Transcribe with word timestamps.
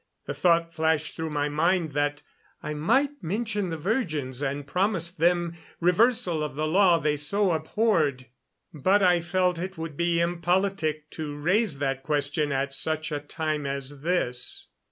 The 0.25 0.33
thought 0.33 0.73
flashed 0.73 1.15
through 1.15 1.29
my 1.29 1.47
mind 1.47 1.91
that 1.91 2.23
I 2.63 2.73
might 2.73 3.21
mention 3.21 3.69
the 3.69 3.77
virgins 3.77 4.41
and 4.41 4.65
promise 4.65 5.11
them 5.11 5.55
reversal 5.79 6.41
of 6.41 6.55
the 6.55 6.65
law 6.65 6.97
they 6.97 7.15
so 7.15 7.51
abhorred, 7.51 8.25
but 8.73 9.03
I 9.03 9.19
felt 9.19 9.59
it 9.59 9.77
would 9.77 9.95
be 9.95 10.19
impolitic 10.19 11.11
to 11.11 11.35
raise 11.37 11.77
that 11.77 12.01
question 12.01 12.51
at 12.51 12.73
such 12.73 13.11
a 13.11 13.19
time 13.19 13.67
as 13.67 14.01
this. 14.01 14.69